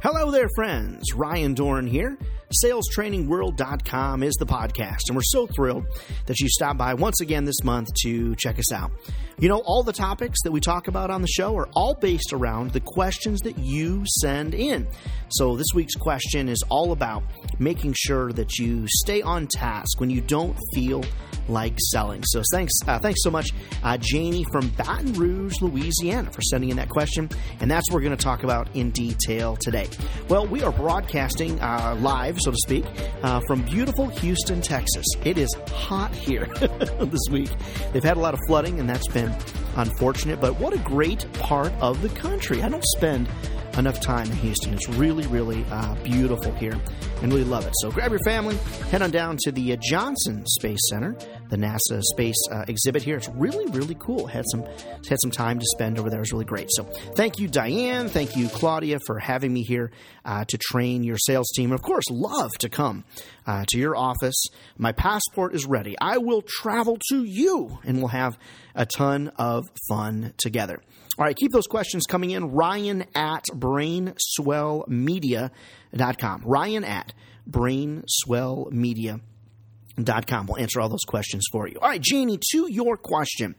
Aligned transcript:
Hello 0.00 0.30
there, 0.30 0.48
friends. 0.54 1.12
Ryan 1.12 1.56
Dohrn 1.56 1.88
here. 1.88 2.16
SalesTrainingWorld.com 2.50 4.22
is 4.22 4.34
the 4.36 4.46
podcast, 4.46 5.08
and 5.08 5.16
we're 5.16 5.22
so 5.22 5.46
thrilled 5.46 5.84
that 6.24 6.40
you 6.40 6.48
stopped 6.48 6.78
by 6.78 6.94
once 6.94 7.20
again 7.20 7.44
this 7.44 7.62
month 7.62 7.88
to 8.02 8.34
check 8.36 8.58
us 8.58 8.72
out. 8.72 8.90
You 9.38 9.50
know, 9.50 9.58
all 9.66 9.82
the 9.82 9.92
topics 9.92 10.38
that 10.44 10.50
we 10.50 10.58
talk 10.58 10.88
about 10.88 11.10
on 11.10 11.20
the 11.20 11.28
show 11.28 11.54
are 11.56 11.68
all 11.74 11.94
based 11.94 12.32
around 12.32 12.72
the 12.72 12.80
questions 12.80 13.42
that 13.42 13.58
you 13.58 14.02
send 14.20 14.54
in. 14.54 14.88
So 15.28 15.56
this 15.56 15.68
week's 15.74 15.94
question 15.94 16.48
is 16.48 16.62
all 16.70 16.92
about 16.92 17.22
making 17.58 17.94
sure 17.96 18.32
that 18.32 18.58
you 18.58 18.86
stay 18.88 19.20
on 19.20 19.46
task 19.46 20.00
when 20.00 20.08
you 20.08 20.22
don't 20.22 20.56
feel 20.74 21.04
like 21.48 21.78
selling. 21.90 22.22
So 22.24 22.42
thanks, 22.52 22.72
uh, 22.86 22.98
thanks 22.98 23.22
so 23.22 23.30
much, 23.30 23.50
uh, 23.82 23.96
Janie 23.98 24.44
from 24.50 24.68
Baton 24.70 25.12
Rouge, 25.14 25.60
Louisiana, 25.60 26.30
for 26.30 26.42
sending 26.42 26.70
in 26.70 26.76
that 26.76 26.88
question, 26.88 27.28
and 27.60 27.70
that's 27.70 27.90
what 27.90 27.96
we're 27.96 28.02
going 28.02 28.16
to 28.16 28.22
talk 28.22 28.42
about 28.42 28.74
in 28.74 28.90
detail 28.90 29.56
today. 29.56 29.88
Well, 30.28 30.46
we 30.46 30.62
are 30.62 30.72
broadcasting 30.72 31.60
uh, 31.60 31.96
live, 32.00 32.37
so 32.38 32.50
to 32.50 32.56
speak, 32.64 32.84
uh, 33.22 33.40
from 33.46 33.62
beautiful 33.62 34.06
Houston, 34.06 34.60
Texas. 34.60 35.04
It 35.24 35.38
is 35.38 35.54
hot 35.70 36.14
here 36.14 36.46
this 37.00 37.20
week. 37.30 37.50
They've 37.92 38.04
had 38.04 38.16
a 38.16 38.20
lot 38.20 38.34
of 38.34 38.40
flooding, 38.46 38.80
and 38.80 38.88
that's 38.88 39.08
been 39.08 39.34
unfortunate. 39.76 40.40
But 40.40 40.58
what 40.58 40.72
a 40.72 40.78
great 40.78 41.30
part 41.34 41.72
of 41.80 42.02
the 42.02 42.08
country! 42.10 42.62
I 42.62 42.68
don't 42.68 42.84
spend 42.96 43.28
enough 43.76 44.00
time 44.00 44.26
in 44.30 44.36
Houston. 44.38 44.74
It's 44.74 44.88
really, 44.88 45.26
really 45.28 45.64
uh, 45.70 45.94
beautiful 46.02 46.52
here 46.54 46.78
and 47.22 47.32
we 47.32 47.44
love 47.44 47.66
it. 47.66 47.72
So 47.80 47.90
grab 47.90 48.10
your 48.10 48.20
family, 48.24 48.56
head 48.90 49.02
on 49.02 49.10
down 49.10 49.36
to 49.42 49.52
the 49.52 49.72
uh, 49.72 49.76
Johnson 49.80 50.46
Space 50.46 50.80
Center, 50.88 51.16
the 51.48 51.56
NASA 51.56 52.02
space 52.02 52.36
uh, 52.50 52.64
exhibit 52.68 53.02
here. 53.02 53.16
It's 53.16 53.28
really, 53.30 53.66
really 53.66 53.96
cool. 53.98 54.26
Had 54.26 54.44
some 54.50 54.64
had 55.08 55.20
some 55.20 55.30
time 55.30 55.58
to 55.58 55.66
spend 55.74 55.98
over 55.98 56.10
there. 56.10 56.18
It 56.18 56.22
was 56.22 56.32
really 56.32 56.44
great. 56.44 56.68
So 56.70 56.84
thank 56.84 57.38
you, 57.38 57.48
Diane. 57.48 58.08
Thank 58.08 58.36
you, 58.36 58.48
Claudia, 58.48 58.98
for 59.06 59.18
having 59.18 59.52
me 59.52 59.62
here 59.62 59.90
uh, 60.24 60.44
to 60.46 60.58
train 60.58 61.02
your 61.02 61.18
sales 61.18 61.50
team. 61.54 61.70
And 61.70 61.78
of 61.78 61.82
course, 61.82 62.04
love 62.10 62.52
to 62.58 62.68
come 62.68 63.04
uh, 63.46 63.64
to 63.68 63.78
your 63.78 63.96
office. 63.96 64.46
My 64.76 64.92
passport 64.92 65.54
is 65.54 65.66
ready. 65.66 65.96
I 66.00 66.18
will 66.18 66.42
travel 66.42 66.98
to 67.10 67.24
you 67.24 67.78
and 67.84 67.98
we'll 67.98 68.08
have 68.08 68.38
a 68.74 68.86
ton 68.86 69.28
of 69.36 69.68
fun 69.88 70.34
together. 70.36 70.80
All 71.18 71.24
right, 71.24 71.34
keep 71.34 71.50
those 71.50 71.66
questions 71.66 72.04
coming 72.06 72.30
in. 72.30 72.52
Ryan 72.52 73.04
at 73.12 73.46
brainswellmedia.com. 73.52 76.42
Ryan 76.44 76.84
at 76.84 77.07
brainswellmedia.com. 77.50 80.46
We'll 80.46 80.58
answer 80.58 80.80
all 80.80 80.88
those 80.88 81.04
questions 81.06 81.44
for 81.50 81.68
you. 81.68 81.78
All 81.80 81.88
right, 81.88 82.00
Janie, 82.00 82.38
to 82.52 82.70
your 82.70 82.96
question. 82.96 83.56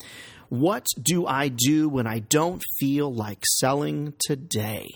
What 0.49 0.87
do 0.99 1.27
I 1.27 1.49
do 1.49 1.89
when 1.89 2.07
I 2.07 2.19
don't 2.19 2.63
feel 2.79 3.13
like 3.13 3.43
selling 3.57 4.13
today? 4.19 4.87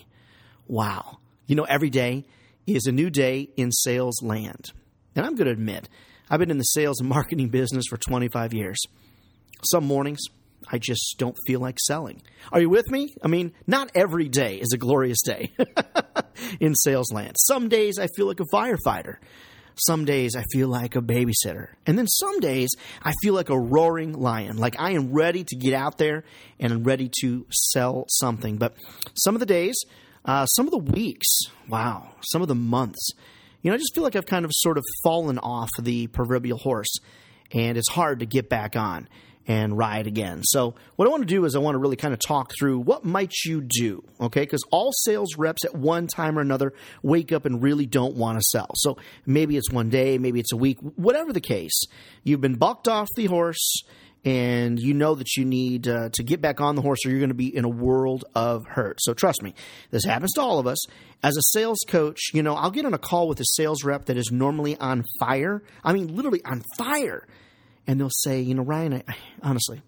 Wow. 0.68 1.20
You 1.46 1.56
know, 1.56 1.64
every 1.64 1.90
day 1.90 2.26
is 2.66 2.86
a 2.86 2.92
new 2.92 3.10
day 3.10 3.50
in 3.56 3.72
sales 3.72 4.22
land. 4.24 4.72
And 5.16 5.26
I'm 5.26 5.36
going 5.36 5.46
to 5.46 5.52
admit, 5.52 5.90
I've 6.30 6.40
been 6.40 6.52
in 6.52 6.58
the 6.58 6.64
sales 6.64 7.00
and 7.00 7.10
marketing 7.10 7.50
business 7.50 7.86
for 7.88 7.98
25 7.98 8.54
years. 8.54 8.80
Some 9.64 9.86
mornings, 9.86 10.22
I 10.72 10.80
just 10.80 11.16
don't 11.18 11.38
feel 11.46 11.60
like 11.60 11.78
selling. 11.80 12.22
Are 12.52 12.60
you 12.60 12.70
with 12.70 12.90
me? 12.90 13.14
I 13.24 13.28
mean, 13.28 13.54
not 13.68 13.92
every 13.96 14.30
day 14.30 14.56
is 14.56 14.72
a 14.74 14.78
glorious 14.78 15.22
day 15.24 15.52
in 16.60 16.76
sales 16.76 17.12
land. 17.12 17.36
Some 17.38 17.70
days 17.70 18.00
I 18.00 18.08
feel 18.16 18.28
like 18.28 18.40
a 18.40 18.46
firefighter. 18.54 19.18
Some 19.76 20.06
days 20.06 20.36
I 20.36 20.44
feel 20.52 20.68
like 20.68 20.96
a 20.96 21.02
babysitter. 21.02 21.70
And 21.86 21.98
then 21.98 22.08
some 22.08 22.40
days 22.40 22.70
I 23.02 23.14
feel 23.24 23.34
like 23.34 23.50
a 23.50 23.60
roaring 23.60 24.14
lion, 24.14 24.58
like 24.58 24.76
I 24.80 24.92
am 24.92 25.12
ready 25.12 25.44
to 25.44 25.56
get 25.56 25.74
out 25.74 25.98
there 25.98 26.24
and 26.60 26.72
I'm 26.72 26.84
ready 26.84 27.10
to 27.22 27.46
sell 27.50 28.06
something. 28.10 28.58
But 28.58 28.76
some 29.16 29.36
of 29.36 29.40
the 29.40 29.46
days, 29.46 29.76
uh, 30.26 30.46
some 30.46 30.68
of 30.68 30.72
the 30.72 30.78
weeks, 30.78 31.28
wow, 31.68 32.10
some 32.22 32.42
of 32.42 32.48
the 32.48 32.56
months, 32.56 33.12
you 33.62 33.72
know, 33.72 33.76
I 33.76 33.78
just 33.78 33.96
feel 33.96 34.04
like 34.04 34.16
I've 34.16 34.26
kind 34.26 34.46
of 34.46 34.52
sort 34.54 34.78
of 34.78 34.84
fallen 35.04 35.40
off 35.40 35.70
the 35.82 36.08
proverbial 36.08 36.60
horse 36.60 36.94
and 37.52 37.78
it's 37.78 37.90
hard 37.90 38.20
to 38.20 38.26
get 38.26 38.50
back 38.50 38.76
on 38.76 39.08
and 39.48 39.78
ride 39.78 40.08
again. 40.08 40.44
So, 40.44 40.76
what 40.96 41.08
I 41.08 41.12
want 41.12 41.22
to 41.22 41.28
do 41.28 41.46
is 41.46 41.56
I 41.56 41.60
want 41.60 41.76
to 41.76 41.80
really 41.80 41.96
kind 41.96 42.14
of 42.14 42.20
talk 42.20 42.54
through 42.58 42.80
what 42.80 43.04
might 43.04 43.34
you 43.46 43.62
do, 43.62 44.04
okay? 44.20 44.42
Because 44.42 44.64
all 44.72 44.92
sales 44.94 45.38
reps 45.38 45.66
at 45.66 45.76
one 45.76 46.08
time 46.08 46.38
or 46.38 46.42
another 46.42 46.74
wake 47.02 47.32
up 47.32 47.46
and 47.46 47.62
really 47.62 47.86
don't 47.86 48.16
want 48.16 48.38
to 48.38 48.44
sell. 48.44 48.72
So, 48.76 48.98
maybe 49.26 49.58
it's 49.58 49.72
one 49.72 49.90
day, 49.90 50.18
maybe 50.18 50.40
it's 50.40 50.54
a 50.54 50.58
week, 50.58 50.80
whatever 50.80 51.34
the 51.34 51.42
case. 51.42 51.84
You've 52.24 52.42
been 52.42 52.56
bucked 52.56 52.88
off 52.88 53.08
the 53.16 53.26
horse 53.26 53.84
and 54.26 54.80
you 54.80 54.94
know 54.94 55.16
that 55.16 55.36
you 55.36 55.44
need 55.44 55.88
uh, 55.88 56.10
to 56.14 56.24
get 56.24 56.42
back 56.42 56.62
on 56.62 56.76
the 56.76 56.82
horse 56.82 57.06
or 57.06 57.10
you're 57.10 57.20
going 57.20 57.30
to 57.30 57.36
be 57.36 57.54
in 57.54 57.66
a 57.66 57.70
world 57.70 58.24
of 58.36 58.66
hurt. 58.66 59.00
So 59.02 59.14
trust 59.14 59.42
me, 59.42 59.54
this 59.92 60.06
happens 60.06 60.34
to 60.34 60.42
all 60.42 60.60
of 60.60 60.68
us. 60.68 60.86
As 61.22 61.36
a 61.36 61.42
sales 61.52 61.80
coach, 61.88 62.34
you 62.34 62.44
know, 62.44 62.56
I'll 62.56 62.72
get 62.72 62.86
on 62.86 62.94
a 62.94 62.98
call 62.98 63.28
with 63.28 63.40
a 63.40 63.46
sales 63.46 63.84
rep 63.84 64.06
that 64.06 64.18
is 64.18 64.32
normally 64.32 64.78
on 64.78 65.04
fire. 65.20 65.62
I 65.84 65.94
mean, 65.94 66.16
literally 66.16 66.44
on 66.46 66.62
fire 66.78 67.28
and 67.88 68.00
they'll 68.00 68.10
say, 68.10 68.42
you 68.42 68.56
know, 68.56 68.64
Ryan, 68.64 68.94
I, 68.94 69.04
I, 69.08 69.16
honestly, 69.42 69.82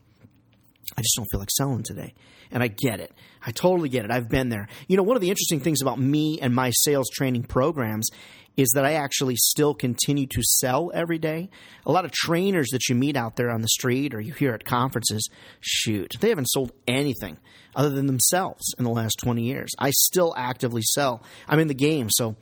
I 0.97 1.01
just 1.01 1.15
don't 1.15 1.27
feel 1.31 1.39
like 1.39 1.51
selling 1.51 1.83
today. 1.83 2.13
And 2.51 2.61
I 2.61 2.67
get 2.67 2.99
it. 2.99 3.11
I 3.45 3.51
totally 3.51 3.89
get 3.89 4.05
it. 4.05 4.11
I've 4.11 4.29
been 4.29 4.49
there. 4.49 4.67
You 4.87 4.97
know, 4.97 5.03
one 5.03 5.17
of 5.17 5.21
the 5.21 5.29
interesting 5.29 5.59
things 5.59 5.81
about 5.81 5.99
me 5.99 6.39
and 6.41 6.53
my 6.53 6.69
sales 6.71 7.09
training 7.09 7.43
programs 7.43 8.07
is 8.55 8.71
that 8.75 8.85
I 8.85 8.93
actually 8.93 9.35
still 9.35 9.73
continue 9.73 10.27
to 10.27 10.41
sell 10.41 10.91
every 10.93 11.17
day. 11.17 11.49
A 11.85 11.91
lot 11.91 12.05
of 12.05 12.11
trainers 12.11 12.69
that 12.69 12.87
you 12.87 12.95
meet 12.95 13.17
out 13.17 13.35
there 13.35 13.51
on 13.51 13.61
the 13.61 13.67
street 13.67 14.13
or 14.13 14.21
you 14.21 14.33
hear 14.33 14.53
at 14.53 14.63
conferences, 14.63 15.27
shoot, 15.59 16.13
they 16.21 16.29
haven't 16.29 16.49
sold 16.49 16.71
anything 16.87 17.37
other 17.75 17.89
than 17.89 18.05
themselves 18.07 18.73
in 18.77 18.85
the 18.85 18.91
last 18.91 19.19
20 19.21 19.43
years. 19.43 19.71
I 19.77 19.91
still 19.91 20.33
actively 20.37 20.83
sell. 20.83 21.23
I'm 21.47 21.59
in 21.59 21.67
the 21.67 21.73
game. 21.73 22.07
So, 22.09 22.35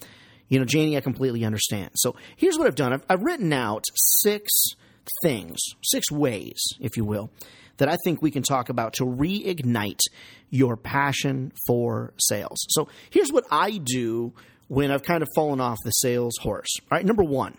you 0.50 0.60
know, 0.60 0.66
Janie, 0.66 0.98
I 0.98 1.02
completely 1.02 1.44
understand. 1.46 1.92
So 1.96 2.16
here's 2.36 2.58
what 2.58 2.68
I've 2.68 2.76
done 2.76 2.94
I've, 2.94 3.06
I've 3.10 3.24
written 3.24 3.52
out 3.52 3.86
six 3.96 4.52
things, 5.22 5.60
six 5.84 6.12
ways, 6.12 6.62
if 6.80 6.98
you 6.98 7.06
will, 7.06 7.30
that 7.78 7.90
I 7.90 7.98
think 8.04 8.22
we 8.22 8.32
can 8.32 8.44
talk 8.44 8.70
about 8.70 8.94
to 8.94 9.06
reignite 9.06 10.02
your 10.50 10.78
passion 10.78 11.52
for 11.68 12.14
sales. 12.20 12.66
So 12.70 12.88
here's 13.10 13.32
what 13.32 13.46
I 13.52 13.78
do 13.78 14.34
when 14.68 14.92
I've 14.92 15.04
kind 15.04 15.24
of 15.24 15.30
fallen 15.36 15.60
off 15.60 15.78
the 15.84 15.92
sales 15.92 16.36
horse. 16.42 16.70
All 16.82 16.98
right, 16.98 17.06
number 17.06 17.24
one, 17.24 17.58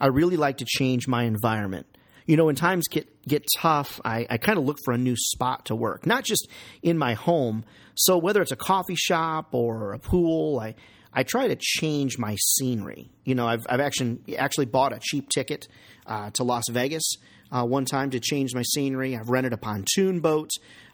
I 0.00 0.06
really 0.06 0.36
like 0.36 0.58
to 0.58 0.64
change 0.66 1.08
my 1.08 1.24
environment. 1.24 1.86
You 2.26 2.36
know, 2.36 2.44
when 2.44 2.56
times 2.56 2.88
get 2.88 3.08
get 3.26 3.46
tough, 3.56 4.00
I, 4.04 4.26
I 4.28 4.36
kind 4.36 4.58
of 4.58 4.64
look 4.64 4.76
for 4.84 4.92
a 4.92 4.98
new 4.98 5.16
spot 5.16 5.66
to 5.66 5.74
work, 5.74 6.06
not 6.06 6.24
just 6.24 6.48
in 6.82 6.98
my 6.98 7.14
home. 7.14 7.64
So 7.94 8.18
whether 8.18 8.42
it's 8.42 8.52
a 8.52 8.56
coffee 8.56 8.96
shop 8.96 9.48
or 9.52 9.94
a 9.94 9.98
pool, 9.98 10.60
I 10.60 10.74
I 11.12 11.22
try 11.22 11.48
to 11.48 11.56
change 11.58 12.18
my 12.18 12.36
scenery. 12.36 13.10
You 13.24 13.34
know, 13.34 13.46
I've, 13.46 13.66
I've 13.68 13.80
actually 13.80 14.36
actually 14.36 14.66
bought 14.66 14.92
a 14.92 14.98
cheap 15.00 15.30
ticket 15.30 15.68
uh, 16.08 16.30
to 16.30 16.42
Las 16.42 16.64
Vegas 16.70 17.16
uh, 17.50 17.64
one 17.64 17.84
time 17.84 18.10
to 18.10 18.20
change 18.20 18.54
my 18.54 18.62
scenery. 18.62 19.16
I've 19.16 19.28
rented 19.28 19.52
a 19.52 19.56
pontoon 19.56 20.20
boat. 20.20 20.50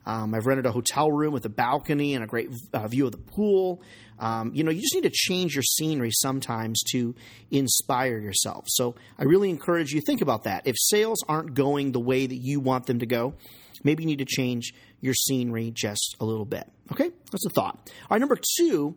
Um, 0.06 0.34
I've 0.34 0.46
rented 0.46 0.66
a 0.66 0.72
hotel 0.72 1.10
room 1.10 1.32
with 1.32 1.44
a 1.46 1.50
balcony 1.50 2.14
and 2.14 2.22
a 2.22 2.26
great 2.26 2.50
uh, 2.72 2.86
view 2.88 3.06
of 3.06 3.12
the 3.12 3.18
pool. 3.18 3.82
Um, 4.18 4.52
you 4.54 4.62
know, 4.62 4.70
you 4.70 4.80
just 4.80 4.94
need 4.94 5.04
to 5.04 5.10
change 5.10 5.54
your 5.54 5.62
scenery 5.62 6.10
sometimes 6.12 6.82
to 6.92 7.14
inspire 7.50 8.18
yourself. 8.18 8.64
So 8.68 8.94
I 9.18 9.24
really 9.24 9.50
encourage 9.50 9.92
you 9.92 10.00
think 10.06 10.20
about 10.20 10.44
that. 10.44 10.66
If 10.66 10.76
sales 10.78 11.24
aren't 11.26 11.54
going 11.54 11.92
the 11.92 12.00
way 12.00 12.26
that 12.26 12.36
you 12.36 12.60
want 12.60 12.86
them 12.86 13.00
to 13.00 13.06
go, 13.06 13.34
maybe 13.82 14.02
you 14.02 14.06
need 14.06 14.18
to 14.18 14.24
change 14.26 14.74
your 15.00 15.14
scenery 15.14 15.72
just 15.74 16.16
a 16.20 16.24
little 16.24 16.44
bit. 16.44 16.70
Okay, 16.92 17.10
that's 17.32 17.46
a 17.46 17.50
thought. 17.50 17.90
All 18.02 18.08
right, 18.10 18.20
number 18.20 18.38
two 18.58 18.96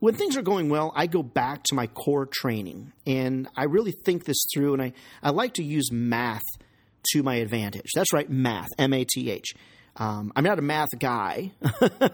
when 0.00 0.14
things 0.14 0.36
are 0.36 0.42
going 0.42 0.68
well, 0.68 0.92
I 0.94 1.06
go 1.06 1.22
back 1.22 1.62
to 1.64 1.74
my 1.74 1.86
core 1.88 2.26
training 2.26 2.92
and 3.06 3.48
I 3.56 3.64
really 3.64 3.92
think 4.04 4.24
this 4.24 4.38
through 4.54 4.74
and 4.74 4.82
I, 4.82 4.92
I 5.22 5.30
like 5.30 5.54
to 5.54 5.64
use 5.64 5.90
math 5.90 6.42
to 7.12 7.22
my 7.22 7.36
advantage. 7.36 7.90
That's 7.94 8.12
right, 8.12 8.28
math, 8.28 8.68
M 8.78 8.92
A 8.92 9.04
T 9.04 9.30
H. 9.30 9.54
Um, 9.96 10.32
I'm 10.36 10.44
not 10.44 10.60
a 10.60 10.62
math 10.62 10.96
guy, 11.00 11.52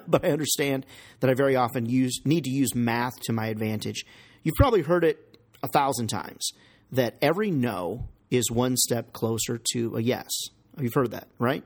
but 0.08 0.24
I 0.24 0.30
understand 0.30 0.86
that 1.20 1.28
I 1.28 1.34
very 1.34 1.56
often 1.56 1.84
use 1.86 2.20
need 2.24 2.44
to 2.44 2.50
use 2.50 2.74
math 2.74 3.20
to 3.24 3.32
my 3.32 3.48
advantage. 3.48 4.04
You've 4.42 4.54
probably 4.56 4.82
heard 4.82 5.04
it 5.04 5.38
a 5.62 5.68
thousand 5.68 6.08
times 6.08 6.50
that 6.92 7.16
every 7.20 7.50
no 7.50 8.08
is 8.30 8.50
one 8.50 8.76
step 8.76 9.12
closer 9.12 9.60
to 9.72 9.96
a 9.96 10.00
yes. 10.00 10.30
You've 10.78 10.94
heard 10.94 11.10
that, 11.10 11.28
right? 11.38 11.62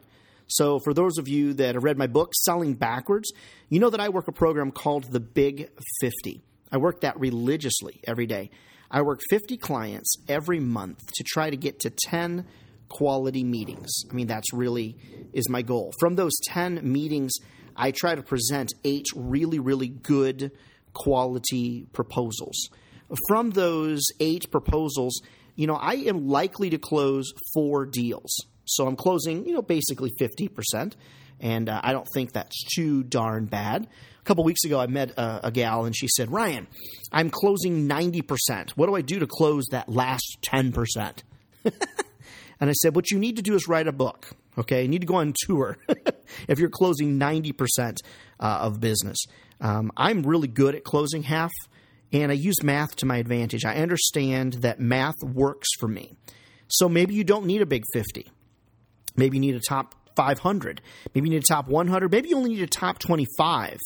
So, 0.48 0.78
for 0.78 0.94
those 0.94 1.18
of 1.18 1.28
you 1.28 1.52
that 1.54 1.74
have 1.74 1.84
read 1.84 1.98
my 1.98 2.06
book, 2.06 2.32
Selling 2.34 2.74
Backwards, 2.74 3.30
you 3.68 3.80
know 3.80 3.90
that 3.90 4.00
I 4.00 4.08
work 4.08 4.28
a 4.28 4.32
program 4.32 4.72
called 4.72 5.04
The 5.04 5.20
Big 5.20 5.70
50. 6.00 6.42
I 6.72 6.78
work 6.78 7.02
that 7.02 7.18
religiously 7.20 8.00
every 8.06 8.26
day. 8.26 8.50
I 8.90 9.02
work 9.02 9.20
50 9.28 9.58
clients 9.58 10.16
every 10.26 10.60
month 10.60 11.06
to 11.14 11.24
try 11.24 11.50
to 11.50 11.56
get 11.56 11.80
to 11.80 11.90
10 11.90 12.46
quality 12.88 13.44
meetings. 13.44 13.90
I 14.10 14.14
mean, 14.14 14.26
that's 14.26 14.52
really 14.52 14.96
is 15.34 15.48
my 15.50 15.62
goal. 15.62 15.92
From 16.00 16.16
those 16.16 16.32
10 16.46 16.80
meetings, 16.90 17.32
I 17.76 17.90
try 17.90 18.14
to 18.14 18.22
present 18.22 18.72
eight 18.84 19.06
really, 19.14 19.58
really 19.58 19.88
good 19.88 20.52
quality 20.94 21.86
proposals. 21.92 22.70
From 23.28 23.50
those 23.50 24.02
eight 24.20 24.50
proposals, 24.50 25.20
you 25.54 25.66
know, 25.66 25.74
I 25.76 25.94
am 25.94 26.28
likely 26.28 26.70
to 26.70 26.78
close 26.78 27.32
four 27.52 27.84
deals. 27.86 28.34
So 28.68 28.86
I'm 28.86 28.96
closing, 28.96 29.46
you 29.46 29.54
know, 29.54 29.62
basically 29.62 30.12
50%. 30.20 30.94
And 31.40 31.68
uh, 31.68 31.80
I 31.82 31.92
don't 31.92 32.06
think 32.14 32.32
that's 32.32 32.64
too 32.74 33.02
darn 33.04 33.46
bad. 33.46 33.86
A 34.20 34.24
couple 34.24 34.44
weeks 34.44 34.64
ago, 34.64 34.80
I 34.80 34.86
met 34.86 35.10
a, 35.16 35.46
a, 35.46 35.50
gal 35.50 35.84
and 35.84 35.96
she 35.96 36.08
said, 36.08 36.30
Ryan, 36.30 36.66
I'm 37.12 37.30
closing 37.30 37.88
90%. 37.88 38.70
What 38.70 38.86
do 38.86 38.94
I 38.94 39.02
do 39.02 39.20
to 39.20 39.26
close 39.26 39.66
that 39.70 39.88
last 39.88 40.38
10%? 40.42 41.22
and 41.64 42.70
I 42.70 42.72
said, 42.72 42.94
What 42.96 43.10
you 43.10 43.18
need 43.18 43.36
to 43.36 43.42
do 43.42 43.54
is 43.54 43.68
write 43.68 43.86
a 43.86 43.92
book. 43.92 44.30
Okay. 44.58 44.82
You 44.82 44.88
need 44.88 45.02
to 45.02 45.06
go 45.06 45.16
on 45.16 45.32
tour 45.44 45.78
if 46.48 46.58
you're 46.58 46.68
closing 46.68 47.18
90% 47.18 47.98
uh, 48.40 48.58
of 48.62 48.80
business. 48.80 49.18
Um, 49.60 49.90
I'm 49.96 50.22
really 50.22 50.48
good 50.48 50.74
at 50.74 50.84
closing 50.84 51.22
half, 51.22 51.52
and 52.12 52.30
I 52.30 52.34
use 52.34 52.62
math 52.62 52.96
to 52.96 53.06
my 53.06 53.16
advantage. 53.16 53.64
I 53.64 53.76
understand 53.76 54.54
that 54.54 54.80
math 54.80 55.16
works 55.22 55.68
for 55.78 55.88
me. 55.88 56.14
So 56.68 56.88
maybe 56.88 57.14
you 57.14 57.24
don't 57.24 57.46
need 57.46 57.62
a 57.62 57.66
big 57.66 57.84
50. 57.92 58.28
Maybe 59.18 59.36
you 59.36 59.40
need 59.40 59.56
a 59.56 59.60
top 59.60 59.94
500. 60.16 60.80
Maybe 61.14 61.28
you 61.28 61.34
need 61.34 61.42
a 61.42 61.46
top 61.46 61.68
100. 61.68 62.10
Maybe 62.10 62.28
you 62.30 62.36
only 62.36 62.50
need 62.50 62.62
a 62.62 62.66
top 62.66 62.98
25. 63.00 63.78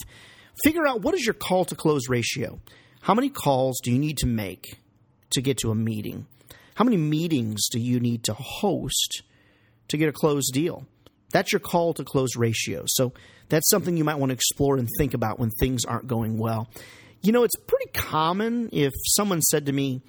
Figure 0.62 0.87
out 0.87 1.00
what 1.00 1.14
is 1.14 1.25
your 1.25 1.34
call 1.34 1.64
to 1.64 1.75
close 1.75 2.08
ratio. 2.08 2.61
How 3.00 3.14
many 3.14 3.31
calls 3.31 3.81
do 3.82 3.90
you 3.90 3.99
need 3.99 4.19
to 4.19 4.26
make 4.26 4.79
to 5.31 5.40
get 5.40 5.58
to 5.58 5.70
a 5.70 5.75
meeting? 5.75 6.26
How 6.75 6.84
many 6.84 6.96
meetings 6.96 7.69
do 7.70 7.81
you 7.81 7.99
need 7.99 8.25
to 8.25 8.34
host 8.34 9.23
to 9.88 9.96
get 9.96 10.08
a 10.08 10.12
closed 10.12 10.52
deal? 10.52 10.87
That's 11.32 11.50
your 11.50 11.61
call 11.61 11.94
to 11.94 12.05
close 12.05 12.37
ratio. 12.37 12.84
So 12.87 13.14
that's 13.49 13.69
something 13.70 13.96
you 13.96 14.05
might 14.05 14.19
want 14.19 14.31
to 14.31 14.34
explore 14.34 14.76
and 14.76 14.88
think 14.99 15.14
about 15.14 15.38
when 15.38 15.50
things 15.58 15.84
aren't 15.84 16.06
going 16.06 16.38
well. 16.38 16.69
You 17.23 17.32
know, 17.32 17.44
it's 17.44 17.56
pretty 17.56 17.90
common 17.93 18.69
if 18.73 18.93
someone 19.17 19.40
said 19.40 19.67
to 19.67 19.73
me, 19.73 20.02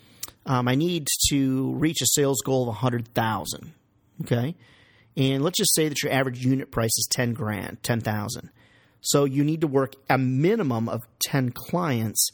um, 0.45 0.67
I 0.67 0.75
need 0.75 1.07
to 1.29 1.73
reach 1.75 2.01
a 2.01 2.07
sales 2.07 2.41
goal 2.41 2.63
of 2.63 2.67
100,000. 2.67 3.73
Okay. 4.21 4.55
And 5.15 5.43
let's 5.43 5.57
just 5.57 5.75
say 5.75 5.89
that 5.89 6.01
your 6.01 6.11
average 6.11 6.43
unit 6.43 6.71
price 6.71 6.97
is 6.97 7.07
10 7.11 7.33
grand, 7.33 7.83
10,000. 7.83 8.49
So 9.01 9.25
you 9.25 9.43
need 9.43 9.61
to 9.61 9.67
work 9.67 9.93
a 10.09 10.17
minimum 10.17 10.89
of 10.89 11.01
10 11.25 11.51
clients 11.51 12.29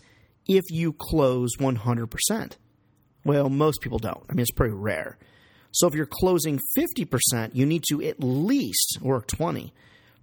if 0.47 0.63
you 0.69 0.93
close 0.93 1.57
100%. 1.57 2.53
Well, 3.25 3.49
most 3.49 3.81
people 3.81 3.99
don't. 3.99 4.23
I 4.29 4.33
mean, 4.33 4.41
it's 4.41 4.51
pretty 4.51 4.73
rare. 4.73 5.17
So 5.71 5.87
if 5.87 5.93
you're 5.93 6.07
closing 6.09 6.59
50%, 6.77 7.53
you 7.53 7.65
need 7.65 7.83
to 7.89 8.01
at 8.01 8.23
least 8.23 8.99
work 9.01 9.27
20, 9.27 9.73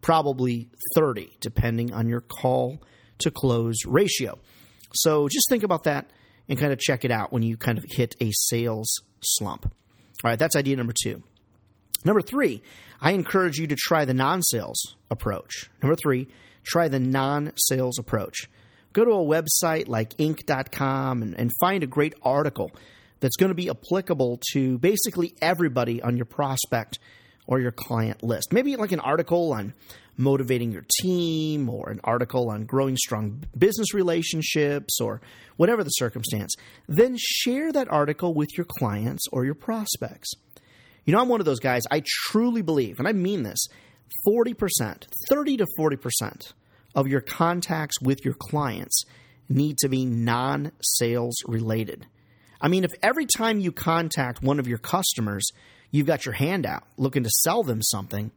probably 0.01 0.69
30, 0.95 1.37
depending 1.41 1.93
on 1.93 2.09
your 2.09 2.21
call 2.21 2.83
to 3.19 3.31
close 3.31 3.77
ratio. 3.87 4.39
So 4.95 5.29
just 5.29 5.49
think 5.49 5.63
about 5.63 5.85
that 5.85 6.11
and 6.49 6.59
kind 6.59 6.73
of 6.73 6.79
check 6.79 7.05
it 7.05 7.11
out 7.11 7.33
when 7.33 7.43
you 7.43 7.57
kind 7.57 7.79
of 7.79 7.85
hit 7.89 8.15
a 8.21 8.31
sales 8.33 9.01
slump. 9.21 9.67
All 9.67 10.31
right, 10.31 10.39
that's 10.39 10.57
idea 10.57 10.77
number 10.77 10.95
two. 11.01 11.23
Number 12.07 12.23
three, 12.23 12.63
I 13.01 13.13
encourage 13.13 13.59
you 13.59 13.67
to 13.67 13.75
try 13.75 14.05
the 14.05 14.15
non 14.15 14.41
sales 14.41 14.95
approach. 15.11 15.69
Number 15.83 15.97
three, 15.97 16.29
try 16.63 16.87
the 16.87 17.01
non 17.01 17.51
sales 17.57 17.99
approach. 17.99 18.49
Go 18.93 19.05
to 19.05 19.11
a 19.11 19.25
website 19.25 19.89
like 19.89 20.17
Inc.com 20.17 21.23
and, 21.23 21.35
and 21.37 21.51
find 21.59 21.83
a 21.83 21.87
great 21.89 22.15
article 22.23 22.71
that's 23.19 23.35
going 23.35 23.49
to 23.51 23.57
be 23.57 23.69
applicable 23.69 24.39
to 24.53 24.79
basically 24.79 25.35
everybody 25.43 26.01
on 26.01 26.17
your 26.17 26.27
prospect 26.27 27.01
or 27.49 27.59
your 27.59 27.73
client 27.73 28.23
list. 28.23 28.53
Maybe 28.53 28.77
like 28.77 28.93
an 28.93 29.01
article 29.01 29.53
on 29.53 29.75
motivating 30.17 30.71
your 30.71 30.85
team 31.01 31.69
or 31.69 31.91
an 31.91 32.01
article 32.05 32.51
on 32.51 32.67
growing 32.67 32.97
strong 32.97 33.43
business 33.59 33.93
relationships 33.93 35.01
or 35.01 35.21
whatever 35.57 35.83
the 35.83 35.91
circumstance. 35.91 36.55
Then 36.87 37.17
share 37.19 37.73
that 37.73 37.91
article 37.91 38.33
with 38.33 38.57
your 38.57 38.67
clients 38.79 39.25
or 39.33 39.45
your 39.45 39.55
prospects. 39.57 40.35
You 41.07 41.13
know, 41.13 41.21
I'm 41.21 41.29
one 41.29 41.41
of 41.41 41.47
those 41.47 41.61
guys, 41.61 41.83
I 41.91 42.03
truly 42.05 42.63
believe, 42.63 42.99
and 42.99 43.07
I 43.09 43.13
mean 43.13 43.45
this 43.45 43.69
40%, 44.29 45.07
30 45.31 45.57
to 45.59 45.67
40% 45.79 46.53
of 46.95 47.07
your 47.07 47.21
contacts 47.21 48.01
with 48.01 48.25
your 48.25 48.35
clients 48.35 49.05
need 49.49 49.79
to 49.79 49.89
be 49.89 50.05
non 50.05 50.73
sales 50.83 51.37
related. 51.47 52.07
I 52.61 52.69
mean, 52.69 52.85
if 52.85 52.91
every 53.03 53.27
time 53.27 53.61
you 53.61 53.71
contact 53.71 54.43
one 54.43 54.59
of 54.59 54.67
your 54.67 54.79
customers, 54.79 55.47
you've 55.93 56.07
got 56.07 56.27
your 56.27 56.35
hand 56.35 56.67
out 56.67 56.83
looking 56.97 57.23
to 57.23 57.31
sell 57.31 57.63
them 57.63 57.83
something, 57.83 58.33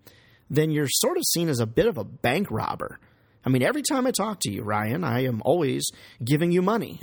then 0.49 0.69
you're 0.69 0.89
sort 0.89 1.17
of 1.17 1.23
seen 1.23 1.49
as 1.49 1.59
a 1.59 1.65
bit 1.65 1.87
of 1.87 1.97
a 1.97 2.03
bank 2.03 2.51
robber. 2.51 2.99
I 3.43 3.49
mean, 3.49 3.63
every 3.63 3.81
time 3.81 4.05
I 4.05 4.11
talk 4.11 4.41
to 4.41 4.51
you, 4.51 4.61
Ryan, 4.61 5.03
I 5.03 5.23
am 5.23 5.41
always 5.43 5.89
giving 6.23 6.51
you 6.51 6.61
money. 6.61 6.99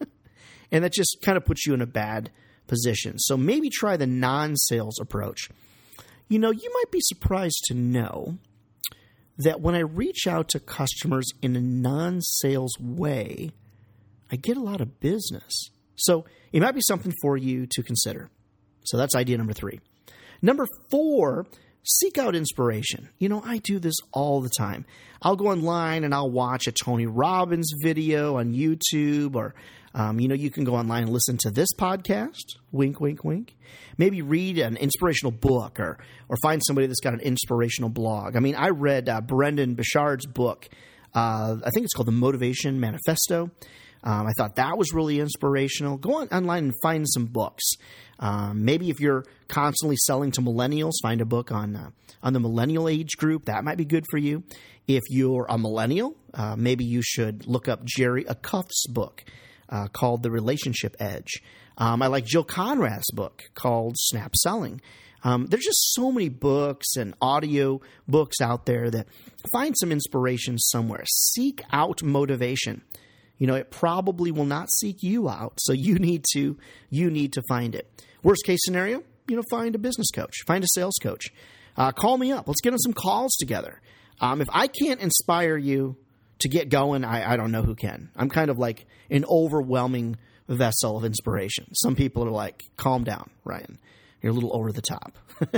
and 0.70 0.84
that 0.84 0.92
just 0.92 1.18
kind 1.24 1.36
of 1.36 1.44
puts 1.44 1.66
you 1.66 1.74
in 1.74 1.80
a 1.80 1.86
bad 1.86 2.30
So 3.26 3.36
maybe 3.36 3.68
try 3.70 3.96
the 3.96 4.06
non 4.06 4.56
sales 4.56 4.98
approach. 5.00 5.48
You 6.28 6.38
know, 6.38 6.50
you 6.50 6.72
might 6.74 6.90
be 6.90 7.00
surprised 7.00 7.62
to 7.66 7.74
know 7.74 8.38
that 9.38 9.60
when 9.60 9.74
I 9.74 9.80
reach 9.80 10.26
out 10.26 10.48
to 10.50 10.60
customers 10.60 11.28
in 11.42 11.56
a 11.56 11.60
non 11.60 12.20
sales 12.22 12.78
way, 12.80 13.50
I 14.30 14.36
get 14.36 14.56
a 14.56 14.62
lot 14.62 14.80
of 14.80 15.00
business. 15.00 15.70
So 15.96 16.24
it 16.52 16.60
might 16.60 16.74
be 16.74 16.80
something 16.80 17.12
for 17.20 17.36
you 17.36 17.66
to 17.70 17.82
consider. 17.82 18.30
So 18.84 18.96
that's 18.96 19.14
idea 19.14 19.38
number 19.38 19.52
three. 19.52 19.80
Number 20.40 20.66
four, 20.90 21.46
seek 21.84 22.18
out 22.18 22.34
inspiration. 22.34 23.08
You 23.18 23.28
know, 23.28 23.42
I 23.44 23.58
do 23.58 23.78
this 23.78 23.96
all 24.12 24.40
the 24.40 24.50
time. 24.50 24.84
I'll 25.20 25.36
go 25.36 25.48
online 25.48 26.04
and 26.04 26.14
I'll 26.14 26.30
watch 26.30 26.66
a 26.66 26.72
Tony 26.72 27.06
Robbins 27.06 27.72
video 27.82 28.36
on 28.36 28.52
YouTube, 28.52 29.36
or, 29.36 29.54
um, 29.94 30.18
you 30.18 30.28
know, 30.28 30.34
you 30.34 30.50
can 30.50 30.64
go 30.64 30.74
online 30.74 31.04
and 31.04 31.12
listen 31.12 31.36
to 31.42 31.50
this 31.50 31.68
podcast. 31.78 32.56
Wink, 32.72 33.00
wink, 33.00 33.24
wink. 33.24 33.56
Maybe 33.98 34.22
read 34.22 34.58
an 34.58 34.76
inspirational 34.76 35.32
book 35.32 35.78
or, 35.78 35.98
or 36.28 36.36
find 36.42 36.62
somebody 36.66 36.86
that's 36.86 37.00
got 37.00 37.14
an 37.14 37.20
inspirational 37.20 37.90
blog. 37.90 38.36
I 38.36 38.40
mean, 38.40 38.54
I 38.54 38.68
read 38.70 39.08
uh, 39.08 39.20
Brendon 39.20 39.74
Burchard's 39.74 40.26
book. 40.26 40.68
Uh, 41.14 41.56
I 41.64 41.70
think 41.70 41.84
it's 41.84 41.94
called 41.94 42.08
The 42.08 42.12
Motivation 42.12 42.80
Manifesto. 42.80 43.50
Um, 44.04 44.26
I 44.26 44.32
thought 44.36 44.56
that 44.56 44.76
was 44.76 44.92
really 44.92 45.20
inspirational. 45.20 45.96
Go 45.96 46.16
on 46.16 46.28
online 46.28 46.64
and 46.64 46.74
find 46.82 47.08
some 47.08 47.26
books. 47.26 47.64
Um, 48.18 48.64
maybe 48.64 48.90
if 48.90 49.00
you're 49.00 49.24
constantly 49.48 49.96
selling 49.96 50.30
to 50.32 50.40
millennials, 50.40 50.92
find 51.02 51.20
a 51.20 51.24
book 51.24 51.52
on 51.52 51.76
uh, 51.76 51.90
on 52.22 52.32
the 52.32 52.40
millennial 52.40 52.88
age 52.88 53.16
group. 53.16 53.46
That 53.46 53.64
might 53.64 53.78
be 53.78 53.84
good 53.84 54.04
for 54.10 54.18
you. 54.18 54.44
If 54.88 55.02
you're 55.10 55.46
a 55.48 55.58
millennial, 55.58 56.16
uh, 56.34 56.56
maybe 56.56 56.84
you 56.84 57.02
should 57.02 57.46
look 57.46 57.68
up 57.68 57.84
Jerry 57.84 58.24
Acuff's 58.24 58.86
book 58.88 59.24
uh, 59.68 59.86
called 59.88 60.22
The 60.22 60.30
Relationship 60.30 60.96
Edge. 60.98 61.40
Um, 61.78 62.02
I 62.02 62.08
like 62.08 62.24
Jill 62.24 62.44
Konrath's 62.44 63.10
book 63.12 63.42
called 63.54 63.96
Snap 63.96 64.34
Selling. 64.36 64.80
Um, 65.24 65.46
there's 65.46 65.64
just 65.64 65.94
so 65.94 66.10
many 66.10 66.28
books 66.28 66.96
and 66.96 67.14
audio 67.20 67.80
books 68.08 68.40
out 68.40 68.66
there 68.66 68.90
that 68.90 69.06
find 69.52 69.76
some 69.78 69.92
inspiration 69.92 70.58
somewhere. 70.58 71.04
Seek 71.06 71.62
out 71.72 72.02
motivation 72.02 72.82
you 73.38 73.46
know, 73.46 73.54
it 73.54 73.70
probably 73.70 74.30
will 74.30 74.44
not 74.44 74.70
seek 74.72 75.02
you 75.02 75.28
out. 75.28 75.54
So 75.58 75.72
you 75.72 75.98
need 75.98 76.24
to 76.32 76.56
you 76.90 77.10
need 77.10 77.32
to 77.34 77.42
find 77.48 77.74
it. 77.74 77.88
Worst 78.22 78.44
case 78.44 78.60
scenario, 78.62 79.02
you 79.28 79.36
know, 79.36 79.42
find 79.50 79.74
a 79.74 79.78
business 79.78 80.10
coach, 80.10 80.34
find 80.46 80.62
a 80.62 80.68
sales 80.72 80.96
coach. 81.02 81.32
Uh, 81.76 81.90
call 81.90 82.18
me 82.18 82.32
up. 82.32 82.46
Let's 82.46 82.60
get 82.60 82.72
on 82.72 82.78
some 82.78 82.92
calls 82.92 83.34
together. 83.36 83.80
Um, 84.20 84.40
if 84.40 84.48
I 84.52 84.66
can't 84.66 85.00
inspire 85.00 85.56
you 85.56 85.96
to 86.40 86.48
get 86.48 86.68
going, 86.68 87.04
I, 87.04 87.32
I 87.32 87.36
don't 87.36 87.50
know 87.50 87.62
who 87.62 87.74
can. 87.74 88.10
I'm 88.14 88.28
kind 88.28 88.50
of 88.50 88.58
like 88.58 88.86
an 89.10 89.24
overwhelming 89.28 90.16
vessel 90.48 90.96
of 90.96 91.04
inspiration. 91.04 91.66
Some 91.74 91.96
people 91.96 92.24
are 92.24 92.30
like, 92.30 92.62
calm 92.76 93.04
down, 93.04 93.30
Ryan. 93.44 93.78
You're 94.20 94.32
a 94.32 94.34
little 94.34 94.54
over 94.54 94.70
the 94.70 94.82
top. 94.82 95.18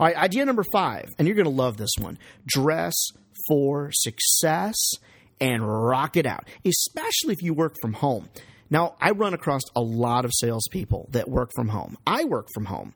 All 0.00 0.06
right, 0.06 0.16
idea 0.16 0.44
number 0.44 0.64
five, 0.72 1.10
and 1.18 1.26
you're 1.26 1.34
going 1.34 1.44
to 1.44 1.50
love 1.50 1.76
this 1.76 1.90
one 1.98 2.18
dress 2.46 2.94
for 3.48 3.90
success 3.92 4.76
and 5.40 5.66
rock 5.66 6.16
it 6.16 6.26
out, 6.26 6.48
especially 6.64 7.34
if 7.34 7.42
you 7.42 7.54
work 7.54 7.74
from 7.80 7.94
home. 7.94 8.28
Now, 8.70 8.96
I 9.00 9.12
run 9.12 9.34
across 9.34 9.62
a 9.74 9.80
lot 9.80 10.24
of 10.24 10.32
salespeople 10.34 11.08
that 11.12 11.28
work 11.28 11.50
from 11.54 11.68
home. 11.68 11.96
I 12.06 12.24
work 12.24 12.48
from 12.52 12.66
home, 12.66 12.94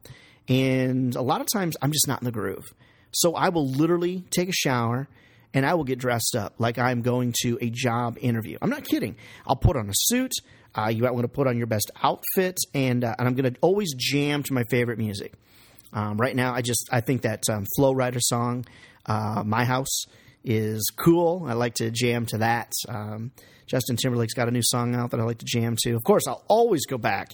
and 0.48 1.14
a 1.16 1.22
lot 1.22 1.40
of 1.40 1.46
times 1.52 1.76
I'm 1.80 1.92
just 1.92 2.06
not 2.06 2.20
in 2.20 2.26
the 2.26 2.32
groove. 2.32 2.74
So 3.12 3.34
I 3.34 3.50
will 3.50 3.68
literally 3.68 4.24
take 4.30 4.48
a 4.48 4.52
shower 4.52 5.08
and 5.54 5.66
I 5.66 5.74
will 5.74 5.84
get 5.84 5.98
dressed 5.98 6.34
up 6.34 6.54
like 6.58 6.78
I'm 6.78 7.02
going 7.02 7.34
to 7.42 7.58
a 7.60 7.68
job 7.68 8.16
interview. 8.20 8.56
I'm 8.62 8.70
not 8.70 8.84
kidding. 8.84 9.16
I'll 9.46 9.56
put 9.56 9.76
on 9.76 9.88
a 9.88 9.92
suit. 9.94 10.32
Uh, 10.74 10.88
you 10.88 11.02
might 11.02 11.12
want 11.12 11.24
to 11.24 11.28
put 11.28 11.46
on 11.46 11.58
your 11.58 11.66
best 11.66 11.90
outfit, 12.02 12.56
and, 12.72 13.04
uh, 13.04 13.14
and 13.18 13.28
I'm 13.28 13.34
going 13.34 13.52
to 13.52 13.60
always 13.60 13.92
jam 13.94 14.42
to 14.44 14.54
my 14.54 14.62
favorite 14.70 14.98
music. 14.98 15.34
Um, 15.92 16.16
right 16.16 16.34
now, 16.34 16.54
I 16.54 16.62
just 16.62 16.88
I 16.90 17.02
think 17.02 17.22
that 17.22 17.42
um, 17.50 17.66
Flo 17.76 17.92
Rida 17.92 18.20
song, 18.20 18.64
uh, 19.04 19.42
"My 19.44 19.66
House," 19.66 20.06
is 20.44 20.90
cool. 20.96 21.44
I 21.46 21.54
like 21.54 21.74
to 21.74 21.90
jam 21.90 22.26
to 22.26 22.38
that. 22.38 22.72
Um, 22.88 23.32
Justin 23.66 23.96
Timberlake's 23.96 24.34
got 24.34 24.48
a 24.48 24.50
new 24.50 24.62
song 24.62 24.94
out 24.94 25.10
that 25.12 25.20
I 25.20 25.24
like 25.24 25.38
to 25.38 25.46
jam 25.46 25.76
to. 25.82 25.94
Of 25.94 26.04
course, 26.04 26.26
I'll 26.28 26.44
always 26.48 26.84
go 26.86 26.98
back, 26.98 27.30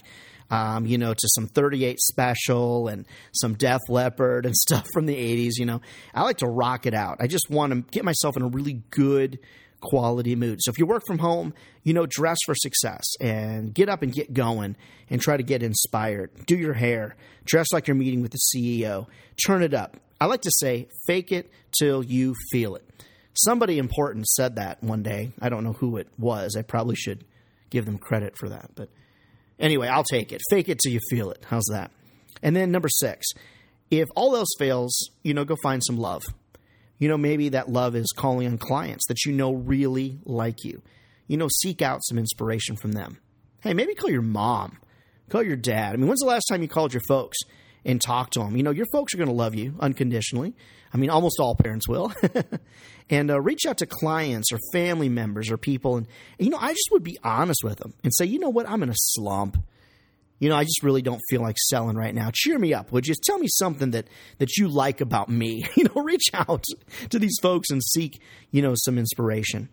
um, 0.49 0.85
you 0.85 0.97
know, 0.97 1.13
to 1.13 1.27
some 1.35 1.47
38 1.47 1.99
Special 1.99 2.87
and 2.87 3.05
some 3.33 3.55
Def 3.55 3.81
Leppard 3.89 4.45
and 4.45 4.55
stuff 4.67 4.87
from 4.93 5.05
the 5.05 5.15
80s. 5.15 5.53
You 5.57 5.65
know, 5.65 5.81
I 6.13 6.23
like 6.23 6.37
to 6.37 6.47
rock 6.47 6.85
it 6.85 6.93
out. 6.93 7.17
I 7.19 7.27
just 7.27 7.49
want 7.49 7.73
to 7.73 7.81
get 7.91 8.05
myself 8.05 8.37
in 8.37 8.43
a 8.43 8.47
really 8.47 8.83
good 8.89 9.39
quality 9.81 10.35
mood. 10.35 10.59
So 10.61 10.71
if 10.71 10.77
you 10.77 10.85
work 10.85 11.03
from 11.07 11.19
home, 11.19 11.53
you 11.83 11.93
know, 11.93 12.05
dress 12.05 12.37
for 12.45 12.55
success 12.55 13.05
and 13.19 13.73
get 13.73 13.89
up 13.89 14.01
and 14.01 14.13
get 14.13 14.33
going 14.33 14.75
and 15.09 15.21
try 15.21 15.37
to 15.37 15.43
get 15.43 15.63
inspired. 15.63 16.31
Do 16.45 16.57
your 16.57 16.73
hair, 16.73 17.15
dress 17.45 17.67
like 17.73 17.87
you're 17.87 17.95
meeting 17.95 18.21
with 18.21 18.31
the 18.31 18.39
CEO, 18.53 19.07
turn 19.45 19.63
it 19.63 19.73
up. 19.73 19.97
I 20.21 20.25
like 20.25 20.41
to 20.41 20.51
say, 20.51 20.87
fake 21.07 21.31
it 21.31 21.51
till 21.77 22.03
you 22.03 22.35
feel 22.51 22.75
it. 22.75 22.83
Somebody 23.33 23.77
important 23.77 24.27
said 24.27 24.55
that 24.55 24.83
one 24.83 25.01
day. 25.01 25.31
I 25.41 25.49
don't 25.49 25.63
know 25.63 25.73
who 25.73 25.97
it 25.97 26.07
was. 26.17 26.55
I 26.57 26.61
probably 26.61 26.95
should 26.95 27.23
give 27.69 27.85
them 27.85 27.97
credit 27.97 28.37
for 28.37 28.49
that. 28.49 28.71
But 28.75 28.89
anyway, 29.59 29.87
I'll 29.87 30.03
take 30.03 30.31
it. 30.31 30.41
Fake 30.49 30.67
it 30.67 30.79
till 30.79 30.91
you 30.91 30.99
feel 31.09 31.31
it. 31.31 31.45
How's 31.47 31.67
that? 31.71 31.91
And 32.41 32.55
then 32.55 32.71
number 32.71 32.89
six, 32.89 33.27
if 33.91 34.07
all 34.15 34.35
else 34.35 34.49
fails, 34.57 35.09
you 35.23 35.33
know, 35.33 35.45
go 35.45 35.55
find 35.63 35.83
some 35.83 35.97
love. 35.97 36.23
You 36.97 37.07
know, 37.07 37.17
maybe 37.17 37.49
that 37.49 37.69
love 37.69 37.95
is 37.95 38.11
calling 38.15 38.47
on 38.47 38.57
clients 38.57 39.05
that 39.07 39.23
you 39.25 39.31
know 39.31 39.53
really 39.53 40.19
like 40.25 40.65
you. 40.65 40.81
You 41.27 41.37
know, 41.37 41.47
seek 41.61 41.81
out 41.81 42.03
some 42.03 42.17
inspiration 42.17 42.75
from 42.75 42.91
them. 42.91 43.19
Hey, 43.61 43.73
maybe 43.73 43.95
call 43.95 44.09
your 44.09 44.21
mom, 44.21 44.79
call 45.29 45.43
your 45.43 45.55
dad. 45.55 45.93
I 45.93 45.95
mean, 45.95 46.07
when's 46.07 46.19
the 46.19 46.25
last 46.25 46.45
time 46.49 46.61
you 46.61 46.67
called 46.67 46.93
your 46.93 47.03
folks 47.07 47.37
and 47.85 48.01
talk 48.01 48.31
to 48.31 48.39
them? 48.39 48.55
You 48.55 48.63
know, 48.63 48.71
your 48.71 48.85
folks 48.91 49.13
are 49.13 49.17
going 49.17 49.29
to 49.29 49.35
love 49.35 49.55
you 49.55 49.75
unconditionally. 49.79 50.55
I 50.93 50.97
mean, 50.97 51.09
almost 51.09 51.39
all 51.39 51.55
parents 51.55 51.87
will. 51.87 52.13
and 53.09 53.29
uh, 53.29 53.39
reach 53.39 53.65
out 53.67 53.77
to 53.79 53.85
clients 53.85 54.51
or 54.51 54.59
family 54.73 55.09
members 55.09 55.51
or 55.51 55.57
people. 55.57 55.97
And, 55.97 56.07
you 56.37 56.49
know, 56.49 56.57
I 56.59 56.69
just 56.69 56.89
would 56.91 57.03
be 57.03 57.17
honest 57.23 57.63
with 57.63 57.77
them 57.77 57.93
and 58.03 58.13
say, 58.13 58.25
you 58.25 58.39
know 58.39 58.49
what, 58.49 58.67
I'm 58.67 58.83
in 58.83 58.89
a 58.89 58.95
slump 58.95 59.57
you 60.39 60.47
know, 60.47 60.55
I 60.55 60.63
just 60.63 60.83
really 60.83 61.01
don't 61.01 61.21
feel 61.29 61.41
like 61.41 61.57
selling 61.57 61.97
right 61.97 62.15
now. 62.15 62.31
Cheer 62.33 62.57
me 62.57 62.73
up, 62.73 62.91
would 62.91 63.05
you? 63.07 63.13
Tell 63.23 63.37
me 63.37 63.47
something 63.49 63.91
that 63.91 64.07
that 64.37 64.55
you 64.57 64.69
like 64.69 65.01
about 65.01 65.29
me. 65.29 65.67
You 65.79 65.85
know, 65.85 66.01
reach 66.01 66.29
out 66.33 66.65
to 67.09 67.19
these 67.19 67.37
folks 67.41 67.69
and 67.69 67.81
seek, 67.81 68.19
you 68.51 68.61
know, 68.61 68.73
some 68.75 68.97
inspiration. 68.97 69.69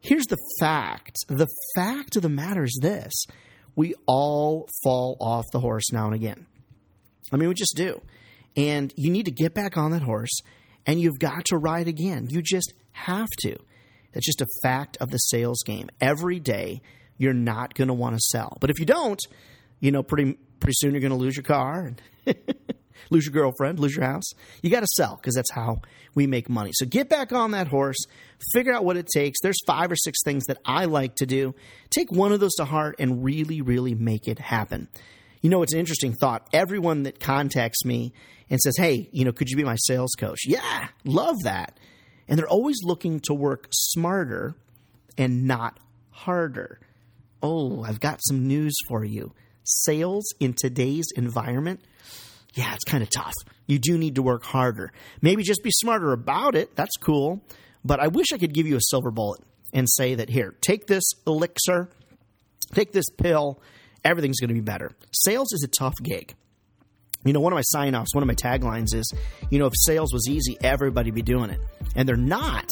Here's 0.00 0.26
the 0.26 0.36
fact. 0.60 1.16
The 1.26 1.48
fact 1.74 2.14
of 2.14 2.22
the 2.22 2.28
matter 2.28 2.62
is 2.62 2.78
this. 2.80 3.12
We 3.74 3.94
all 4.06 4.68
fall 4.84 5.16
off 5.20 5.46
the 5.52 5.58
horse 5.58 5.90
now 5.92 6.06
and 6.06 6.14
again. 6.14 6.46
I 7.32 7.36
mean, 7.36 7.48
we 7.48 7.54
just 7.54 7.76
do. 7.76 8.00
And 8.56 8.92
you 8.96 9.10
need 9.10 9.26
to 9.26 9.30
get 9.30 9.54
back 9.54 9.76
on 9.76 9.90
that 9.92 10.02
horse 10.02 10.40
and 10.86 11.00
you've 11.00 11.18
got 11.18 11.44
to 11.46 11.58
ride 11.58 11.86
again. 11.86 12.28
You 12.30 12.42
just 12.42 12.72
have 12.92 13.28
to. 13.40 13.56
That's 14.12 14.26
just 14.26 14.40
a 14.40 14.46
fact 14.62 14.96
of 15.00 15.10
the 15.10 15.18
sales 15.18 15.62
game. 15.64 15.90
Every 16.00 16.40
day, 16.40 16.80
you're 17.18 17.34
not 17.34 17.74
going 17.74 17.88
to 17.88 17.94
want 17.94 18.16
to 18.16 18.20
sell. 18.20 18.56
But 18.60 18.70
if 18.70 18.78
you 18.78 18.86
don't, 18.86 19.20
you 19.80 19.90
know, 19.90 20.02
pretty 20.02 20.38
pretty 20.60 20.74
soon 20.76 20.92
you're 20.92 21.00
going 21.00 21.12
to 21.12 21.16
lose 21.16 21.36
your 21.36 21.44
car 21.44 21.84
and 21.86 22.02
lose 23.10 23.26
your 23.26 23.32
girlfriend, 23.32 23.78
lose 23.78 23.94
your 23.94 24.04
house. 24.04 24.30
You 24.62 24.70
got 24.70 24.80
to 24.80 24.88
sell 24.96 25.16
because 25.16 25.34
that's 25.34 25.52
how 25.52 25.82
we 26.14 26.26
make 26.26 26.48
money. 26.48 26.70
So 26.72 26.86
get 26.86 27.08
back 27.08 27.32
on 27.32 27.52
that 27.52 27.68
horse, 27.68 27.98
figure 28.52 28.72
out 28.72 28.84
what 28.84 28.96
it 28.96 29.06
takes. 29.12 29.40
There's 29.40 29.58
five 29.66 29.92
or 29.92 29.96
six 29.96 30.18
things 30.24 30.46
that 30.46 30.58
I 30.64 30.86
like 30.86 31.16
to 31.16 31.26
do. 31.26 31.54
Take 31.90 32.10
one 32.10 32.32
of 32.32 32.40
those 32.40 32.54
to 32.54 32.64
heart 32.64 32.96
and 32.98 33.22
really, 33.22 33.60
really 33.60 33.94
make 33.94 34.26
it 34.26 34.38
happen. 34.38 34.88
You 35.40 35.50
know, 35.50 35.62
it's 35.62 35.72
an 35.72 35.78
interesting 35.78 36.14
thought. 36.14 36.48
Everyone 36.52 37.04
that 37.04 37.20
contacts 37.20 37.84
me 37.84 38.12
and 38.50 38.60
says, 38.60 38.76
Hey, 38.76 39.08
you 39.12 39.24
know, 39.24 39.32
could 39.32 39.48
you 39.48 39.56
be 39.56 39.64
my 39.64 39.76
sales 39.76 40.12
coach? 40.18 40.40
Yeah, 40.46 40.88
love 41.04 41.36
that. 41.44 41.78
And 42.28 42.38
they're 42.38 42.48
always 42.48 42.76
looking 42.82 43.20
to 43.20 43.34
work 43.34 43.68
smarter 43.70 44.54
and 45.16 45.44
not 45.44 45.78
harder. 46.10 46.80
Oh, 47.42 47.82
I've 47.82 48.00
got 48.00 48.20
some 48.22 48.46
news 48.46 48.74
for 48.88 49.04
you 49.04 49.32
sales 49.68 50.24
in 50.40 50.54
today's 50.54 51.06
environment, 51.14 51.80
yeah, 52.54 52.74
it's 52.74 52.84
kind 52.84 53.02
of 53.02 53.10
tough. 53.10 53.34
You 53.66 53.78
do 53.78 53.98
need 53.98 54.14
to 54.16 54.22
work 54.22 54.44
harder. 54.44 54.92
Maybe 55.20 55.42
just 55.42 55.62
be 55.62 55.70
smarter 55.70 56.12
about 56.12 56.54
it. 56.54 56.74
That's 56.74 56.96
cool. 56.96 57.42
But 57.84 58.00
I 58.00 58.08
wish 58.08 58.28
I 58.32 58.38
could 58.38 58.54
give 58.54 58.66
you 58.66 58.76
a 58.76 58.80
silver 58.80 59.10
bullet 59.10 59.40
and 59.72 59.86
say 59.88 60.14
that 60.16 60.30
here, 60.30 60.54
take 60.60 60.86
this 60.86 61.04
elixir, 61.26 61.90
take 62.72 62.92
this 62.92 63.04
pill, 63.10 63.60
everything's 64.04 64.40
going 64.40 64.48
to 64.48 64.54
be 64.54 64.60
better. 64.60 64.92
Sales 65.12 65.52
is 65.52 65.62
a 65.64 65.68
tough 65.68 65.94
gig. 66.02 66.34
You 67.24 67.32
know, 67.32 67.40
one 67.40 67.52
of 67.52 67.56
my 67.56 67.62
sign 67.62 67.94
offs, 67.94 68.14
one 68.14 68.22
of 68.22 68.28
my 68.28 68.34
taglines 68.34 68.94
is, 68.94 69.12
you 69.50 69.58
know, 69.58 69.66
if 69.66 69.72
sales 69.76 70.12
was 70.12 70.28
easy, 70.28 70.56
everybody'd 70.62 71.14
be 71.14 71.22
doing 71.22 71.50
it. 71.50 71.60
And 71.96 72.08
they're 72.08 72.16
not. 72.16 72.68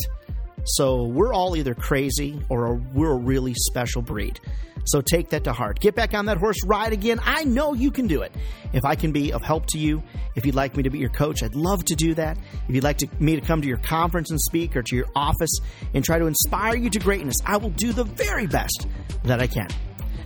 So 0.64 1.04
we're 1.04 1.32
all 1.32 1.56
either 1.56 1.74
crazy 1.74 2.40
or 2.48 2.74
we're 2.74 3.12
a 3.12 3.18
really 3.18 3.54
special 3.54 4.02
breed. 4.02 4.40
So 4.86 5.00
take 5.00 5.30
that 5.30 5.44
to 5.44 5.52
heart. 5.52 5.80
Get 5.80 5.96
back 5.96 6.14
on 6.14 6.26
that 6.26 6.38
horse, 6.38 6.64
ride 6.64 6.92
again. 6.92 7.20
I 7.24 7.42
know 7.42 7.74
you 7.74 7.90
can 7.90 8.06
do 8.06 8.22
it. 8.22 8.32
If 8.72 8.84
I 8.84 8.94
can 8.94 9.10
be 9.10 9.32
of 9.32 9.42
help 9.42 9.66
to 9.70 9.78
you, 9.78 10.02
if 10.36 10.46
you'd 10.46 10.54
like 10.54 10.76
me 10.76 10.84
to 10.84 10.90
be 10.90 10.98
your 10.98 11.10
coach, 11.10 11.42
I'd 11.42 11.56
love 11.56 11.84
to 11.86 11.96
do 11.96 12.14
that. 12.14 12.38
If 12.68 12.74
you'd 12.74 12.84
like 12.84 12.98
to, 12.98 13.08
me 13.18 13.34
to 13.34 13.40
come 13.40 13.62
to 13.62 13.68
your 13.68 13.78
conference 13.78 14.30
and 14.30 14.40
speak 14.40 14.76
or 14.76 14.82
to 14.82 14.96
your 14.96 15.06
office 15.16 15.58
and 15.92 16.04
try 16.04 16.20
to 16.20 16.26
inspire 16.26 16.76
you 16.76 16.88
to 16.90 17.00
greatness, 17.00 17.36
I 17.44 17.56
will 17.56 17.70
do 17.70 17.92
the 17.92 18.04
very 18.04 18.46
best 18.46 18.86
that 19.24 19.40
I 19.40 19.48
can. 19.48 19.68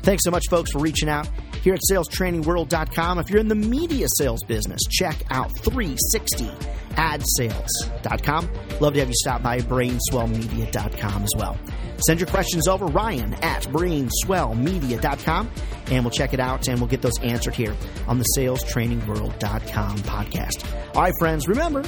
Thanks 0.02 0.24
so 0.24 0.30
much, 0.30 0.44
folks, 0.48 0.72
for 0.72 0.78
reaching 0.78 1.08
out 1.08 1.28
here 1.62 1.74
at 1.74 1.80
salestrainingworld.com. 1.90 3.18
If 3.18 3.30
you're 3.30 3.40
in 3.40 3.48
the 3.48 3.54
media 3.54 4.06
sales 4.16 4.42
business, 4.44 4.80
check 4.90 5.16
out 5.30 5.50
360adsales.com. 5.50 8.50
Love 8.80 8.94
to 8.94 9.00
have 9.00 9.08
you 9.08 9.14
stop 9.14 9.42
by 9.42 9.58
brainswellmedia.com 9.58 11.22
as 11.22 11.32
well. 11.36 11.58
Send 12.06 12.18
your 12.18 12.28
questions 12.28 12.66
over, 12.66 12.86
Ryan 12.86 13.34
at 13.34 13.64
brainswellmedia.com, 13.64 15.50
and 15.90 16.04
we'll 16.04 16.10
check 16.10 16.32
it 16.32 16.40
out 16.40 16.66
and 16.68 16.80
we'll 16.80 16.88
get 16.88 17.02
those 17.02 17.20
answered 17.20 17.54
here 17.54 17.76
on 18.08 18.18
the 18.18 18.24
salestrainingworld.com 18.36 19.98
podcast. 19.98 20.96
All 20.96 21.02
right, 21.02 21.12
friends, 21.18 21.46
remember, 21.46 21.82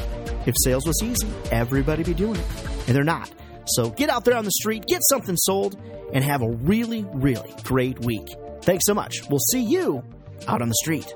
if 0.47 0.55
sales 0.63 0.87
was 0.87 1.03
easy, 1.03 1.27
everybody 1.51 2.05
be 2.05 2.15
doing 2.15 2.37
it. 2.37 2.47
And 2.89 2.97
they're 2.97 3.05
not. 3.05 3.33
So 3.67 3.91
get 3.91 4.11
out 4.11 4.25
there 4.25 4.37
on 4.37 4.45
the 4.45 4.51
street, 4.51 4.85
get 4.87 5.01
something 5.11 5.37
sold, 5.37 5.81
and 6.13 6.25
have 6.25 6.43
a 6.43 6.51
really, 6.51 7.07
really 7.13 7.55
great 7.65 7.99
week. 8.01 8.29
Thanks 8.63 8.85
so 8.87 8.95
much. 8.95 9.29
We'll 9.29 9.41
see 9.51 9.63
you 9.63 10.05
out 10.47 10.63
on 10.63 10.69
the 10.69 10.75
street. 10.75 11.13